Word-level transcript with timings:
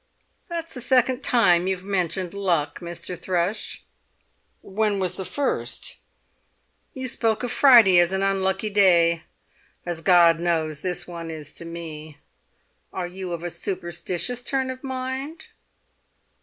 "That's 0.49 0.73
the 0.73 0.81
second 0.81 1.23
time 1.23 1.67
you've 1.67 1.83
mentioned 1.83 2.33
luck, 2.33 2.79
Mr. 2.79 3.15
Thrush!" 3.15 3.83
"When 4.63 4.97
was 4.97 5.15
the 5.15 5.25
first?" 5.25 5.97
"You 6.95 7.07
spoke 7.07 7.43
of 7.43 7.51
Friday 7.51 7.99
as 7.99 8.11
an 8.11 8.23
unlucky 8.23 8.71
day, 8.71 9.25
as 9.85 10.01
God 10.01 10.39
knows 10.39 10.81
this 10.81 11.07
one 11.07 11.29
is 11.29 11.53
to 11.53 11.65
me! 11.65 12.17
Are 12.91 13.05
you 13.05 13.31
of 13.31 13.43
a 13.43 13.51
superstitious 13.51 14.41
turn 14.41 14.71
of 14.71 14.83
mind?" 14.83 15.43